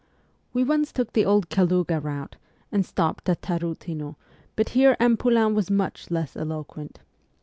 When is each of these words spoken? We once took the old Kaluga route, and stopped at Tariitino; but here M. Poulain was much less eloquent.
We 0.51 0.63
once 0.63 0.91
took 0.91 1.13
the 1.13 1.25
old 1.25 1.47
Kaluga 1.49 1.99
route, 1.99 2.35
and 2.71 2.83
stopped 2.83 3.29
at 3.29 3.43
Tariitino; 3.43 4.15
but 4.55 4.69
here 4.69 4.97
M. 4.99 5.15
Poulain 5.15 5.53
was 5.53 5.69
much 5.69 6.09
less 6.09 6.35
eloquent. 6.35 7.01